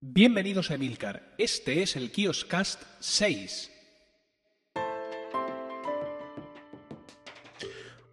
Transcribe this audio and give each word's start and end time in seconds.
Bienvenidos 0.00 0.70
a 0.70 0.76
Emilcar. 0.76 1.34
Este 1.38 1.82
es 1.82 1.96
el 1.96 2.12
Kioscast 2.12 2.80
6. 3.00 3.72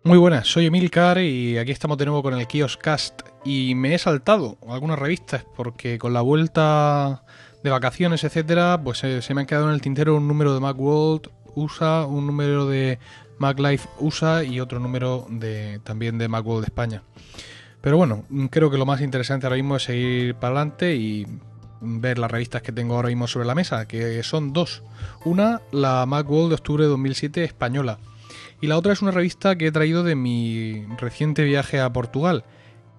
Muy 0.03 0.17
buenas, 0.17 0.47
soy 0.47 0.65
Emilcar 0.65 1.19
y 1.19 1.59
aquí 1.59 1.71
estamos 1.71 1.99
de 1.99 2.05
nuevo 2.05 2.23
con 2.23 2.33
el 2.33 2.47
Kioscast. 2.47 3.21
Y 3.43 3.75
me 3.75 3.93
he 3.93 3.99
saltado 3.99 4.57
algunas 4.67 4.97
revistas 4.97 5.45
porque 5.55 5.99
con 5.99 6.11
la 6.13 6.21
vuelta 6.21 7.23
de 7.63 7.69
vacaciones, 7.69 8.23
etcétera, 8.23 8.81
pues 8.83 9.03
eh, 9.03 9.21
se 9.21 9.35
me 9.35 9.41
han 9.41 9.47
quedado 9.47 9.67
en 9.67 9.75
el 9.75 9.81
tintero 9.81 10.15
un 10.15 10.27
número 10.27 10.55
de 10.55 10.61
Macworld 10.61 11.29
USA, 11.53 12.07
un 12.07 12.25
número 12.25 12.65
de 12.65 12.97
MacLife 13.37 13.87
USA 13.99 14.43
y 14.43 14.59
otro 14.59 14.79
número 14.79 15.27
de 15.29 15.79
también 15.83 16.17
de 16.17 16.29
Macworld 16.29 16.65
España. 16.65 17.03
Pero 17.81 17.97
bueno, 17.97 18.25
creo 18.49 18.71
que 18.71 18.79
lo 18.79 18.87
más 18.87 19.01
interesante 19.01 19.45
ahora 19.45 19.57
mismo 19.57 19.75
es 19.75 19.83
seguir 19.83 20.33
para 20.33 20.55
adelante 20.55 20.95
y 20.95 21.27
ver 21.85 22.19
las 22.19 22.31
revistas 22.31 22.61
que 22.61 22.71
tengo 22.71 22.95
ahora 22.95 23.09
mismo 23.09 23.27
sobre 23.27 23.45
la 23.45 23.55
mesa, 23.55 23.87
que 23.87 24.21
son 24.23 24.53
dos. 24.53 24.83
Una, 25.23 25.61
la 25.71 26.05
Macworld 26.05 26.49
de 26.49 26.55
octubre 26.55 26.83
de 26.83 26.89
2007 26.89 27.43
española. 27.43 27.99
Y 28.61 28.67
la 28.67 28.77
otra 28.77 28.93
es 28.93 29.01
una 29.01 29.11
revista 29.11 29.57
que 29.57 29.67
he 29.67 29.71
traído 29.71 30.03
de 30.03 30.15
mi 30.15 30.85
reciente 30.97 31.43
viaje 31.43 31.79
a 31.79 31.91
Portugal. 31.91 32.43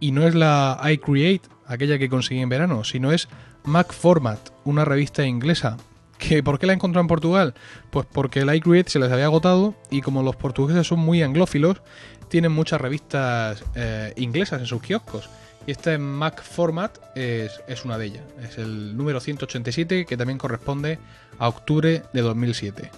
Y 0.01 0.13
no 0.13 0.27
es 0.27 0.35
la 0.35 0.81
iCreate, 0.85 1.49
aquella 1.67 1.99
que 1.99 2.09
conseguí 2.09 2.41
en 2.41 2.49
verano, 2.49 2.85
sino 2.85 3.13
es 3.13 3.29
Mac 3.65 3.93
Format, 3.93 4.39
una 4.65 4.85
revista 4.85 5.27
inglesa. 5.27 5.77
¿Que 6.19 6.43
¿Por 6.43 6.59
qué 6.59 6.67
la 6.67 6.73
he 6.73 6.77
encontrado 6.77 7.03
en 7.03 7.09
Portugal? 7.09 7.55
Pues 7.91 8.07
porque 8.11 8.41
el 8.41 8.55
iCreate 8.55 8.91
se 8.91 8.99
les 8.99 9.13
había 9.13 9.27
agotado 9.27 9.75
y 9.91 10.01
como 10.01 10.23
los 10.23 10.37
portugueses 10.37 10.87
son 10.87 11.01
muy 11.01 11.23
anglófilos, 11.23 11.83
tienen 12.29 12.53
muchas 12.53 12.81
revistas 12.81 13.63
eh, 13.75 14.13
inglesas 14.17 14.61
en 14.61 14.67
sus 14.67 14.81
kioscos. 14.83 15.29
Y 15.67 15.73
este 15.73 15.99
Mac 15.99 16.43
Format 16.43 16.97
es, 17.17 17.85
una 17.85 17.99
de 17.99 18.07
ellas. 18.07 18.23
Es 18.41 18.57
el 18.59 18.97
número 18.97 19.19
187 19.19 20.07
que 20.07 20.17
también 20.17 20.39
corresponde 20.39 21.01
a 21.39 21.49
octubre 21.49 22.05
de 22.13 22.21
2007. 22.21 22.91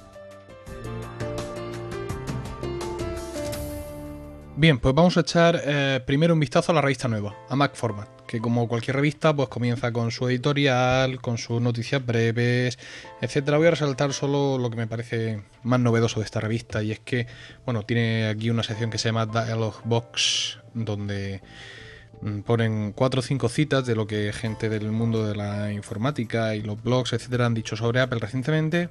Bien, 4.56 4.78
pues 4.80 4.92
vamos 4.94 5.16
a 5.16 5.20
echar 5.20 5.62
eh, 5.64 6.00
primero 6.04 6.34
un 6.34 6.40
vistazo 6.40 6.72
a 6.72 6.74
la 6.74 6.80
revista 6.82 7.06
nueva, 7.06 7.34
a 7.48 7.54
Mac 7.54 7.76
Format, 7.76 8.08
que 8.26 8.40
como 8.40 8.66
cualquier 8.66 8.96
revista, 8.96 9.34
pues 9.34 9.48
comienza 9.48 9.92
con 9.92 10.10
su 10.10 10.28
editorial, 10.28 11.20
con 11.20 11.38
sus 11.38 11.62
noticias 11.62 12.04
breves, 12.04 12.76
etcétera. 13.20 13.56
Voy 13.56 13.68
a 13.68 13.70
resaltar 13.70 14.12
solo 14.12 14.58
lo 14.58 14.68
que 14.68 14.76
me 14.76 14.88
parece 14.88 15.44
más 15.62 15.78
novedoso 15.78 16.18
de 16.18 16.24
esta 16.24 16.40
revista, 16.40 16.82
y 16.82 16.90
es 16.90 16.98
que, 16.98 17.28
bueno, 17.64 17.84
tiene 17.84 18.26
aquí 18.26 18.50
una 18.50 18.64
sección 18.64 18.90
que 18.90 18.98
se 18.98 19.10
llama 19.10 19.26
Dialog 19.26 19.80
Box, 19.84 20.58
donde 20.74 21.40
ponen 22.44 22.92
cuatro 22.92 23.20
o 23.20 23.22
cinco 23.22 23.48
citas 23.48 23.86
de 23.86 23.94
lo 23.94 24.06
que 24.06 24.32
gente 24.32 24.68
del 24.68 24.90
mundo 24.90 25.26
de 25.26 25.36
la 25.36 25.72
informática 25.72 26.54
y 26.54 26.62
los 26.62 26.82
blogs, 26.82 27.12
etcétera, 27.12 27.46
han 27.46 27.54
dicho 27.54 27.76
sobre 27.76 28.00
Apple 28.00 28.18
recientemente. 28.18 28.88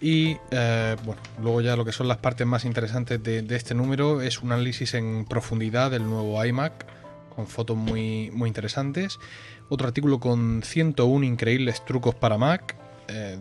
Y 0.00 0.36
eh, 0.50 0.96
bueno, 1.04 1.20
luego 1.42 1.60
ya 1.60 1.74
lo 1.74 1.84
que 1.84 1.92
son 1.92 2.06
las 2.06 2.18
partes 2.18 2.46
más 2.46 2.64
interesantes 2.64 3.22
de, 3.22 3.44
este 3.50 3.74
número 3.74 4.20
es 4.20 4.42
un 4.42 4.52
análisis 4.52 4.94
en 4.94 5.24
profundidad 5.24 5.90
del 5.90 6.04
nuevo 6.04 6.44
iMac, 6.44 6.86
con 7.34 7.46
fotos 7.46 7.76
muy, 7.76 8.30
muy 8.32 8.48
interesantes. 8.48 9.18
Otro 9.68 9.88
artículo 9.88 10.20
con 10.20 10.62
101 10.62 11.24
increíbles 11.24 11.84
trucos 11.84 12.14
para 12.14 12.38
Mac. 12.38 12.76
Eh, 13.08 13.38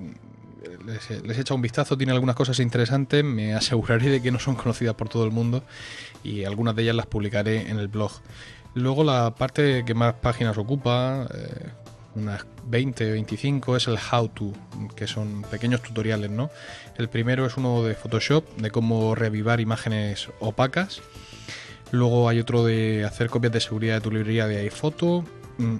les 0.85 1.37
he 1.37 1.41
echado 1.41 1.55
un 1.55 1.61
vistazo, 1.61 1.97
tiene 1.97 2.13
algunas 2.13 2.35
cosas 2.35 2.59
interesantes, 2.59 3.23
me 3.23 3.53
aseguraré 3.53 4.09
de 4.09 4.21
que 4.21 4.31
no 4.31 4.39
son 4.39 4.55
conocidas 4.55 4.95
por 4.95 5.09
todo 5.09 5.25
el 5.25 5.31
mundo 5.31 5.63
y 6.23 6.45
algunas 6.45 6.75
de 6.75 6.83
ellas 6.83 6.95
las 6.95 7.05
publicaré 7.05 7.69
en 7.69 7.79
el 7.79 7.87
blog. 7.87 8.11
Luego 8.77 9.03
la 9.03 9.33
parte 9.33 9.83
que 9.85 9.95
más 9.95 10.13
páginas 10.13 10.55
ocupa, 10.55 11.27
eh, 11.33 11.69
unas 12.13 12.45
20, 12.65 13.11
25, 13.11 13.75
es 13.75 13.87
el 13.87 13.97
how 14.11 14.27
to, 14.27 14.53
que 14.95 15.07
son 15.07 15.41
pequeños 15.49 15.81
tutoriales, 15.81 16.29
¿no? 16.29 16.51
El 16.95 17.09
primero 17.09 17.47
es 17.47 17.57
uno 17.57 17.81
de 17.81 17.95
Photoshop, 17.95 18.45
de 18.57 18.69
cómo 18.69 19.15
reavivar 19.15 19.59
imágenes 19.61 20.29
opacas. 20.39 21.01
Luego 21.89 22.29
hay 22.29 22.39
otro 22.39 22.63
de 22.63 23.03
hacer 23.03 23.31
copias 23.31 23.51
de 23.51 23.61
seguridad 23.61 23.95
de 23.95 24.01
tu 24.01 24.11
librería 24.11 24.45
de 24.45 24.59
iPhoto. 24.59 25.23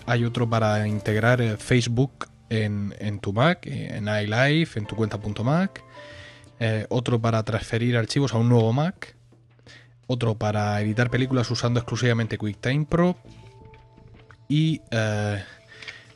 Hay 0.08 0.26
otro 0.26 0.50
para 0.50 0.88
integrar 0.88 1.58
Facebook 1.58 2.28
en, 2.50 2.96
en 2.98 3.20
tu 3.20 3.32
Mac, 3.32 3.68
en 3.68 4.08
iLife, 4.08 4.80
en 4.80 4.88
tu 4.88 4.96
cuenta.mac. 4.96 5.84
Eh, 6.60 6.88
otro 6.90 7.22
para 7.22 7.44
transferir 7.44 7.96
archivos 7.96 8.34
a 8.34 8.38
un 8.38 8.50
nuevo 8.50 8.74
Mac. 8.74 9.17
Otro 10.08 10.36
para 10.36 10.80
editar 10.82 11.10
películas 11.10 11.52
usando 11.52 11.80
exclusivamente 11.80 12.38
QuickTime 12.38 12.86
Pro. 12.86 13.18
Y 14.50 14.82
eh, 14.92 15.44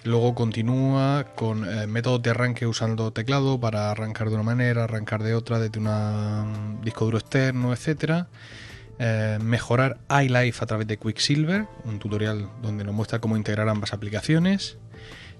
Luego 0.04 0.34
continúa 0.34 1.28
con 1.36 1.64
eh, 1.64 1.86
métodos 1.86 2.24
de 2.24 2.32
arranque 2.32 2.66
usando 2.66 3.14
teclado 3.14 3.60
para 3.60 3.92
arrancar 3.92 4.30
de 4.30 4.36
una 4.36 4.44
manera, 4.44 4.86
arrancar 4.86 5.22
de 5.22 5.36
otra, 5.36 5.60
desde 5.60 5.80
un 5.80 6.82
disco 6.84 7.06
duro 7.06 7.20
externo, 7.20 7.72
etc. 7.72 8.26
Eh, 8.98 9.38
mejorar 9.42 10.00
iLife 10.24 10.64
a 10.64 10.66
través 10.66 10.88
de 10.88 10.98
Quicksilver, 10.98 11.68
un 11.86 12.00
tutorial 12.00 12.50
donde 12.64 12.84
nos 12.84 12.96
muestra 12.96 13.20
cómo 13.20 13.38
integrar 13.38 13.70
ambas 13.70 13.94
aplicaciones. 13.94 14.80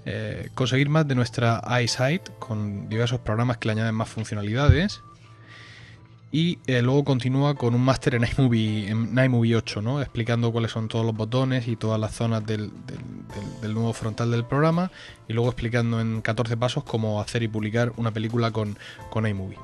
Eh, 0.06 0.50
conseguir 0.54 0.90
más 0.90 1.08
de 1.08 1.16
nuestra 1.16 1.62
iSight 1.82 2.30
con 2.38 2.88
diversos 2.88 3.20
programas 3.20 3.58
que 3.58 3.68
le 3.68 3.72
añaden 3.74 3.96
más 3.96 4.10
funcionalidades. 4.10 5.02
Y 6.32 6.60
eh, 6.66 6.82
luego 6.82 7.04
continúa 7.04 7.56
con 7.56 7.76
un 7.76 7.82
máster 7.82 8.16
en 8.16 8.26
iMovie, 8.26 8.90
en 8.90 9.18
iMovie 9.18 9.56
8, 9.56 9.82
¿no? 9.82 10.02
explicando 10.02 10.52
cuáles 10.52 10.72
son 10.72 10.88
todos 10.88 11.06
los 11.06 11.16
botones 11.16 11.68
y 11.68 11.76
todas 11.76 12.00
las 12.00 12.14
zonas 12.14 12.46
del, 12.46 12.72
del, 13.62 13.74
nuevo 13.74 13.92
frontal 13.92 14.32
del 14.32 14.46
programa. 14.46 14.92
Y 15.28 15.34
luego 15.34 15.50
explicando 15.50 16.00
en 16.00 16.22
14 16.22 16.56
pasos 16.56 16.86
cómo 16.86 17.20
hacer 17.20 17.44
y 17.44 17.50
publicar 17.50 17.92
una 17.98 18.12
película 18.12 18.52
con, 18.52 18.78
con 19.10 19.28
iMovie. 19.28 19.58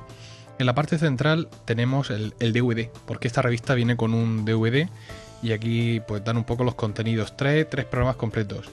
En 0.58 0.66
la 0.66 0.74
parte 0.74 0.98
central 0.98 1.48
tenemos 1.64 2.10
el, 2.10 2.34
el, 2.38 2.52
DVD, 2.52 2.90
porque 3.06 3.28
esta 3.28 3.40
revista 3.40 3.74
viene 3.74 3.96
con 3.96 4.12
un 4.12 4.44
DVD 4.44 4.88
y 5.42 5.52
aquí 5.52 6.00
pues 6.06 6.22
dan 6.24 6.36
un 6.36 6.44
poco 6.44 6.64
los 6.64 6.74
contenidos. 6.74 7.36
Trae 7.36 7.64
tres 7.64 7.86
programas 7.86 8.16
completos, 8.16 8.68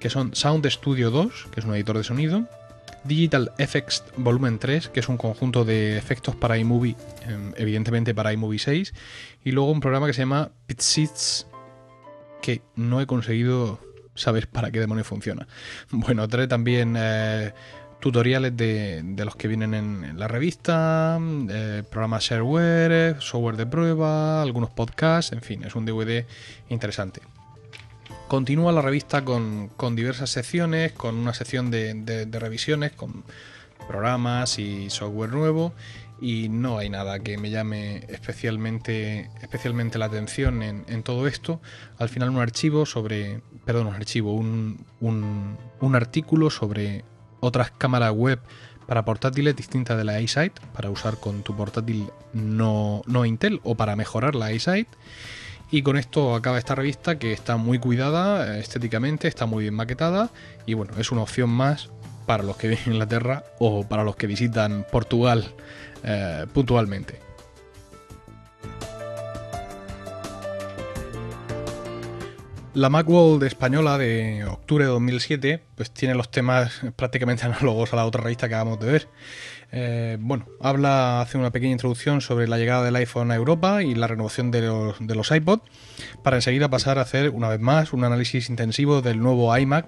que 0.00 0.10
son 0.10 0.34
Sound 0.34 0.66
Studio 0.68 1.10
2, 1.10 1.46
que 1.52 1.60
es 1.60 1.66
un 1.66 1.74
editor 1.74 1.96
de 1.96 2.04
sonido, 2.04 2.46
Digital 3.04 3.52
Effects 3.58 4.04
Volumen 4.16 4.58
3, 4.58 4.88
que 4.88 5.00
es 5.00 5.08
un 5.08 5.16
conjunto 5.16 5.64
de 5.64 5.96
efectos 5.96 6.36
para 6.36 6.58
iMovie, 6.58 6.96
evidentemente 7.56 8.14
para 8.14 8.32
iMovie 8.32 8.58
6, 8.58 8.94
y 9.44 9.52
luego 9.52 9.70
un 9.70 9.80
programa 9.80 10.06
que 10.06 10.12
se 10.12 10.22
llama 10.22 10.52
Pitsits, 10.66 11.46
que 12.40 12.62
no 12.76 13.00
he 13.00 13.06
conseguido 13.06 13.80
saber 14.14 14.48
para 14.48 14.70
qué 14.70 14.80
demonios 14.80 15.06
funciona. 15.06 15.46
Bueno, 15.90 16.28
trae 16.28 16.46
también 16.46 16.94
eh, 16.98 17.52
tutoriales 18.00 18.56
de, 18.56 19.02
los 19.24 19.36
que 19.36 19.48
vienen 19.48 19.74
en, 19.74 20.18
la 20.18 20.28
revista, 20.28 21.18
eh, 21.20 21.82
programas 21.88 22.24
shareware, 22.24 23.16
software 23.20 23.56
de 23.56 23.66
prueba, 23.66 24.42
algunos 24.42 24.70
podcasts, 24.70 25.32
en 25.32 25.40
fin, 25.40 25.64
es 25.64 25.74
un 25.74 25.86
DVD 25.86 26.26
interesante. 26.68 27.20
Continúa 28.32 28.72
la 28.72 28.80
revista 28.80 29.26
con, 29.26 29.68
con, 29.76 29.94
diversas 29.94 30.30
secciones, 30.30 30.92
con 30.92 31.16
una 31.16 31.34
sección 31.34 31.70
de, 31.70 32.26
revisiones, 32.32 32.92
con 32.92 33.24
programas 33.86 34.58
y 34.58 34.88
software 34.88 35.34
nuevo. 35.34 35.74
Y 36.18 36.48
no 36.48 36.78
hay 36.78 36.88
nada 36.88 37.18
que 37.18 37.36
me 37.36 37.50
llame 37.50 38.06
especialmente, 38.08 39.28
especialmente 39.42 39.98
la 39.98 40.06
atención 40.06 40.62
en, 40.62 41.02
todo 41.02 41.26
esto. 41.26 41.60
Al 41.98 42.08
final 42.08 42.30
un 42.30 42.38
archivo 42.38 42.86
sobre, 42.86 43.42
perdón, 43.66 43.88
un 43.88 43.94
archivo, 43.96 44.32
un, 44.32 44.86
un, 45.00 45.94
artículo 45.94 46.48
sobre 46.48 47.04
otras 47.40 47.70
cámaras 47.70 48.12
web 48.12 48.40
para 48.86 49.04
portátiles 49.04 49.54
distintas 49.56 49.98
de 49.98 50.04
la 50.04 50.22
iSight, 50.22 50.58
para 50.72 50.88
usar 50.88 51.20
con 51.20 51.42
tu 51.42 51.54
portátil 51.54 52.08
no, 52.32 53.02
no 53.06 53.26
Intel 53.26 53.60
o 53.62 53.74
para 53.74 53.94
mejorar 53.94 54.34
la 54.34 54.52
iSight. 54.52 54.88
Y 55.72 55.80
con 55.80 55.96
esto 55.96 56.34
acaba 56.34 56.58
esta 56.58 56.74
revista 56.74 57.18
que 57.18 57.32
está 57.32 57.56
muy 57.56 57.78
cuidada 57.78 58.58
estéticamente, 58.58 59.26
está 59.26 59.46
muy 59.46 59.62
bien 59.62 59.74
maquetada 59.74 60.28
y 60.66 60.74
bueno, 60.74 60.92
es 60.98 61.10
una 61.10 61.22
opción 61.22 61.48
más 61.48 61.88
para 62.26 62.42
los 62.42 62.58
que 62.58 62.68
viven 62.68 62.84
en 62.84 62.92
Inglaterra 62.92 63.44
o 63.58 63.82
para 63.88 64.04
los 64.04 64.14
que 64.14 64.26
visitan 64.26 64.86
Portugal 64.92 65.46
eh, 66.04 66.44
puntualmente. 66.52 67.31
La 72.74 72.88
Macworld 72.88 73.42
española 73.42 73.98
de 73.98 74.46
octubre 74.46 74.86
de 74.86 74.90
2007 74.90 75.62
pues 75.74 75.90
tiene 75.90 76.14
los 76.14 76.30
temas 76.30 76.80
prácticamente 76.96 77.44
análogos 77.46 77.92
a 77.92 77.96
la 77.96 78.06
otra 78.06 78.22
revista 78.22 78.48
que 78.48 78.54
acabamos 78.54 78.80
de 78.80 78.90
ver. 78.90 79.08
Eh, 79.72 80.16
bueno, 80.18 80.46
habla, 80.58 81.20
hace 81.20 81.36
una 81.36 81.50
pequeña 81.50 81.72
introducción 81.72 82.22
sobre 82.22 82.48
la 82.48 82.56
llegada 82.56 82.82
del 82.82 82.96
iPhone 82.96 83.30
a 83.30 83.34
Europa 83.34 83.82
y 83.82 83.94
la 83.94 84.06
renovación 84.06 84.50
de 84.50 84.62
los, 84.62 84.96
de 85.00 85.36
iPod, 85.36 85.60
para 86.22 86.36
enseguida 86.36 86.70
pasar 86.70 86.98
a 86.98 87.02
hacer 87.02 87.28
una 87.28 87.50
vez 87.50 87.60
más 87.60 87.92
un 87.92 88.04
análisis 88.04 88.48
intensivo 88.48 89.02
del 89.02 89.20
nuevo 89.20 89.54
iMac 89.54 89.86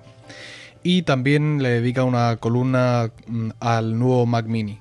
y 0.83 1.03
también 1.03 1.63
le 1.63 1.71
dedica 1.71 2.05
una 2.05 2.37
columna 2.37 3.11
mm, 3.27 3.51
al 3.61 3.99
nuevo 3.99 4.27
Mac 4.27 4.45
Mini. 4.45 4.79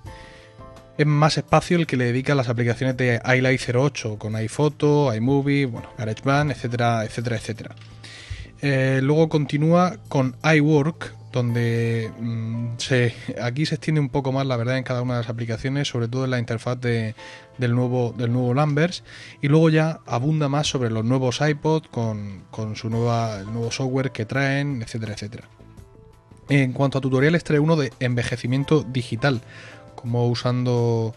Es 0.98 1.08
más 1.08 1.38
espacio 1.38 1.78
el 1.78 1.88
que 1.88 1.96
le 1.96 2.06
dedica 2.06 2.34
a 2.34 2.36
las 2.36 2.50
aplicaciones 2.50 2.98
de 2.98 3.22
iLight 3.26 3.62
08 3.74 4.18
con 4.20 4.36
iPhoto, 4.36 5.16
iMovie, 5.16 5.68
bueno, 5.68 5.90
GarageBand, 5.98 6.52
etcétera, 6.52 7.06
etcétera, 7.06 7.38
etcétera. 7.38 7.76
Eh, 8.66 9.02
luego 9.04 9.28
continúa 9.28 9.98
con 10.08 10.38
iWork, 10.42 11.14
donde 11.34 12.10
mm, 12.18 12.68
aquí 13.42 13.66
se 13.66 13.76
extiende 13.76 14.00
un 14.00 14.08
poco 14.08 14.32
más 14.32 14.48
la 14.48 14.56
verdad 14.56 14.78
en 14.78 14.86
cada 14.86 15.02
una 15.02 15.16
de 15.16 15.20
las 15.20 15.30
aplicaciones, 15.30 15.90
sobre 15.90 16.08
todo 16.08 16.24
en 16.24 16.32
la 16.32 16.40
interfaz 16.40 16.80
de, 16.80 17.14
del 17.58 17.76
nuevo 17.76 18.16
del 18.18 18.32
nuevo 18.32 18.54
Lambers 18.54 19.04
y 19.42 19.50
luego 19.50 19.70
ya 19.70 20.00
abunda 20.06 20.48
más 20.48 20.68
sobre 20.68 20.92
los 20.92 21.04
nuevos 21.04 21.42
iPod 21.42 21.88
con, 21.88 22.46
su 22.76 22.90
nuevo 22.90 23.70
software 23.70 24.12
que 24.12 24.24
traen, 24.24 24.82
etcétera, 24.82 25.12
etcétera. 25.12 25.50
En 26.48 26.72
cuanto 26.72 27.00
a 27.00 27.02
tutoriales 27.02 27.44
trae 27.44 27.60
uno 27.60 27.76
de 27.76 27.92
envejecimiento 28.00 28.84
digital, 28.84 29.42
como 29.96 30.26
usando 30.30 31.14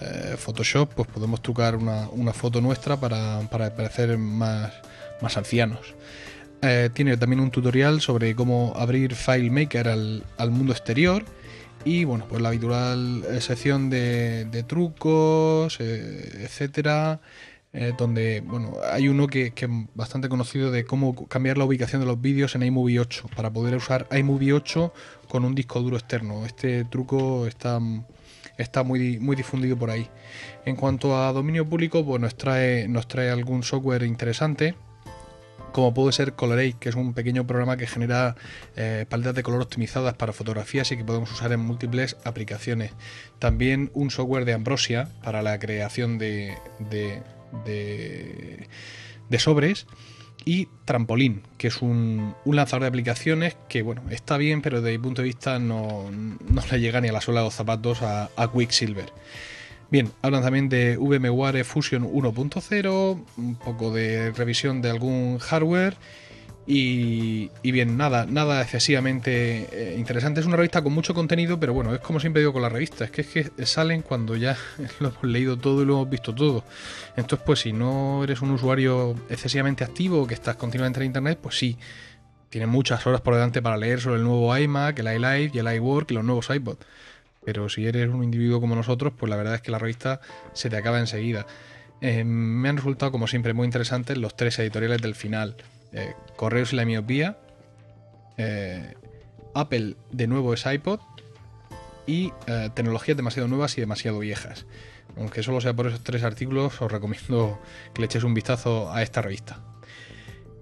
eh, 0.00 0.34
Photoshop 0.36 0.94
pues 0.94 1.06
podemos 1.06 1.42
trucar 1.42 1.76
una, 1.76 2.32
foto 2.32 2.60
nuestra 2.60 2.96
para, 2.96 3.48
parecer 3.48 4.18
más 4.18 4.72
ancianos. 5.36 5.94
Eh, 6.62 6.90
tiene 6.92 7.16
también 7.16 7.40
un 7.40 7.50
tutorial 7.50 8.00
sobre 8.00 8.34
cómo 8.34 8.72
abrir 8.76 9.14
FileMaker 9.14 9.88
al, 9.88 10.24
al 10.38 10.50
mundo 10.50 10.72
exterior. 10.72 11.24
Y 11.84 12.04
bueno, 12.04 12.26
pues 12.28 12.42
la 12.42 12.48
habitual 12.48 13.24
eh, 13.30 13.40
sección 13.40 13.88
de, 13.90 14.64
trucos, 14.66 15.78
eh, 15.80 16.42
etcétera. 16.44 17.20
donde 17.96 18.40
bueno, 18.40 18.74
hay 18.90 19.08
uno 19.08 19.28
que, 19.28 19.52
que, 19.52 19.66
es 19.66 19.70
bastante 19.94 20.28
conocido 20.28 20.72
de 20.72 20.84
cómo 20.84 21.28
cambiar 21.28 21.58
la 21.58 21.64
ubicación 21.64 22.00
de 22.00 22.06
los 22.06 22.20
vídeos 22.20 22.54
en 22.56 22.62
iMovie 22.64 22.98
8 22.98 23.28
para 23.36 23.52
poder 23.52 23.76
usar 23.76 24.08
iMovie 24.10 24.52
8 24.52 24.92
con 25.28 25.44
un 25.44 25.54
disco 25.54 25.80
duro 25.80 25.96
externo. 25.96 26.44
Este 26.44 26.84
truco 26.84 27.46
está, 27.46 27.78
está 28.56 28.82
muy, 28.82 29.20
muy 29.20 29.36
difundido 29.36 29.76
por 29.78 29.90
ahí. 29.90 30.08
En 30.64 30.74
cuanto 30.76 31.16
a 31.16 31.32
dominio 31.32 31.68
público, 31.68 32.04
pues 32.04 32.20
nos 32.20 32.36
trae, 32.36 32.88
nos 32.88 33.06
trae 33.06 33.30
algún 33.30 33.62
software 33.62 34.02
interesante 34.02 34.74
como 35.72 35.94
puede 35.94 36.12
ser 36.12 36.34
Colorate, 36.34 36.76
que 36.78 36.88
es 36.88 36.94
un 36.94 37.14
pequeño 37.14 37.46
programa 37.46 37.76
que 37.76 37.86
genera 37.86 38.36
eh, 38.76 39.06
paletas 39.08 39.34
de 39.34 39.42
color 39.42 39.62
optimizadas 39.62 40.14
para 40.14 40.32
fotografías 40.32 40.90
y 40.92 40.96
que 40.96 41.04
podemos 41.04 41.30
usar 41.32 41.52
en 41.52 41.60
múltiples 41.60 42.16
aplicaciones. 42.24 42.92
También 43.38 43.90
un 43.94 44.10
software 44.10 44.44
de 44.44 44.54
Ambrosia 44.54 45.08
para 45.22 45.42
la 45.42 45.58
creación 45.58 46.18
de, 46.18 46.56
de, 46.90 47.18
sobres. 49.38 49.86
Y 50.44 50.68
Trampolin, 50.86 51.42
que 51.58 51.66
es 51.66 51.82
un, 51.82 52.34
un, 52.44 52.56
lanzador 52.56 52.82
de 52.82 52.88
aplicaciones 52.88 53.56
que, 53.68 53.82
bueno, 53.82 54.02
está 54.10 54.38
bien, 54.38 54.62
pero 54.62 54.80
desde 54.80 54.96
mi 54.96 55.02
punto 55.02 55.20
de 55.20 55.28
vista 55.28 55.58
no, 55.58 56.10
no 56.10 56.62
le 56.70 56.80
llega 56.80 57.02
ni 57.02 57.08
a 57.08 57.12
la 57.12 57.20
suela 57.20 57.40
de 57.40 57.46
los 57.46 57.54
zapatos 57.54 58.00
a, 58.02 58.30
a 58.34 58.50
Quicksilver. 58.50 59.12
Bien, 59.90 60.12
hablan 60.20 60.42
también 60.42 60.68
de 60.68 60.96
VMware 60.98 61.64
Fusion 61.64 62.04
1.0, 62.04 63.24
un 63.38 63.54
poco 63.56 63.90
de 63.92 64.32
revisión 64.32 64.82
de 64.82 64.90
algún 64.90 65.38
hardware 65.38 65.96
y, 66.70 67.48
bien, 67.62 67.96
nada, 67.96 68.26
nada 68.26 68.60
excesivamente 68.60 69.68
eh, 69.72 69.96
interesante. 69.98 70.40
Es 70.40 70.46
una 70.46 70.56
revista 70.56 70.82
con 70.82 70.92
mucho 70.92 71.14
contenido, 71.14 71.58
pero 71.58 71.72
bueno, 71.72 71.94
es 71.94 72.00
como 72.00 72.20
siempre 72.20 72.42
digo 72.42 72.52
con 72.52 72.60
la 72.60 72.68
revista, 72.68 73.06
es 73.06 73.10
que, 73.10 73.22
es 73.22 73.28
que 73.28 73.64
salen 73.64 74.02
cuando 74.02 74.36
ya 74.36 74.54
lo 75.00 75.08
hemos 75.08 75.24
leído 75.24 75.56
todo 75.56 75.80
y 75.80 75.86
lo 75.86 75.94
hemos 75.94 76.10
visto 76.10 76.34
todo. 76.34 76.64
Entonces, 77.16 77.42
pues 77.46 77.60
si 77.60 77.72
no 77.72 78.22
eres 78.22 78.42
un 78.42 78.50
usuario 78.50 79.14
excesivamente 79.30 79.82
activo, 79.82 80.26
que 80.26 80.34
estás 80.34 80.56
continuamente 80.56 81.00
en 81.00 81.06
internet, 81.06 81.38
pues 81.40 81.56
sí, 81.56 81.78
tienes 82.50 82.68
muchas 82.68 83.06
horas 83.06 83.22
por 83.22 83.32
delante 83.32 83.62
para 83.62 83.78
leer 83.78 84.02
sobre 84.02 84.16
el 84.16 84.24
nuevo 84.24 84.54
iMac, 84.54 84.98
el 84.98 85.06
iLife 85.06 85.56
y 85.56 85.58
el 85.60 85.74
iWork 85.74 86.10
y 86.10 86.14
los 86.14 86.24
nuevos 86.24 86.50
iPod. 86.50 86.76
Pero 87.44 87.68
si 87.68 87.86
eres 87.86 88.08
un 88.08 88.24
individuo 88.24 88.60
como 88.60 88.74
nosotros, 88.74 89.12
pues 89.16 89.30
la 89.30 89.36
verdad 89.36 89.54
es 89.54 89.62
que 89.62 89.70
la 89.70 89.78
revista 89.78 90.20
se 90.52 90.70
te 90.70 90.76
acaba 90.76 90.98
enseguida. 90.98 91.46
Eh, 92.00 92.24
me 92.24 92.68
han 92.68 92.76
resultado, 92.76 93.10
como 93.10 93.26
siempre, 93.26 93.54
muy 93.54 93.64
interesantes 93.64 94.16
los 94.18 94.36
tres 94.36 94.58
editoriales 94.58 95.02
del 95.02 95.14
final. 95.14 95.56
Eh, 95.92 96.14
Correos 96.36 96.72
y 96.72 96.76
la 96.76 96.84
miopía. 96.84 97.38
Eh, 98.36 98.94
Apple 99.54 99.96
de 100.12 100.26
nuevo 100.26 100.54
es 100.54 100.66
iPod. 100.66 101.00
Y 102.06 102.32
tecnologías 102.74 103.18
demasiado 103.18 103.48
nuevas 103.48 103.76
y 103.76 103.82
demasiado 103.82 104.18
viejas. 104.20 104.64
Aunque 105.18 105.42
solo 105.42 105.60
sea 105.60 105.74
por 105.74 105.88
esos 105.88 106.02
tres 106.02 106.22
artículos, 106.22 106.80
os 106.80 106.90
recomiendo 106.90 107.60
que 107.92 108.00
le 108.00 108.06
eches 108.06 108.24
un 108.24 108.32
vistazo 108.32 108.90
a 108.90 109.02
esta 109.02 109.20
revista. 109.20 109.58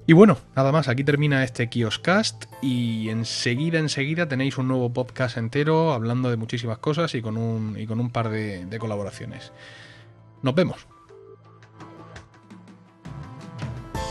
Y 0.09 0.13
bueno, 0.13 0.39
nada 0.55 0.71
más, 0.71 0.87
aquí 0.87 1.03
termina 1.03 1.43
este 1.43 1.69
Kioscast 1.69 2.45
y 2.63 3.09
enseguida, 3.09 3.81
enseguida 3.81 4.29
tenéis 4.29 4.57
un 4.57 4.69
nuevo 4.69 4.93
podcast 4.93 5.37
entero 5.37 5.93
hablando 5.93 6.31
de 6.31 6.37
muchísimas 6.37 6.79
cosas 6.79 7.13
y 7.17 7.23
con 7.23 7.37
un, 7.37 7.77
y 7.77 7.87
con 7.87 7.99
un 7.99 8.11
par 8.11 8.29
de, 8.29 8.67
de 8.67 8.79
colaboraciones. 8.79 9.53
Nos 10.43 10.55
vemos. 10.55 10.87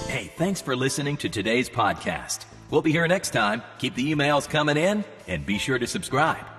Hey, 0.09 0.31
thanks 0.37 0.61
for 0.61 0.75
listening 0.75 1.15
to 1.17 1.29
today's 1.29 1.69
podcast. 1.69 2.45
We'll 2.71 2.81
be 2.81 2.91
here 2.91 3.07
next 3.07 3.31
time. 3.31 3.61
Keep 3.79 3.95
the 3.95 4.13
emails 4.13 4.49
coming 4.49 4.75
in 4.75 5.05
and 5.29 5.45
be 5.45 5.57
sure 5.57 5.79
to 5.79 5.87
subscribe. 5.87 6.54